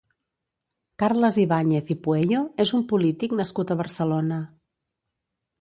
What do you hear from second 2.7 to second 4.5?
un polític nascut a Barcelona.